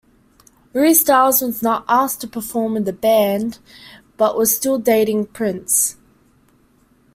[0.73, 3.59] Re Styles was not asked to perform with band
[4.17, 5.95] but was still dating Prince.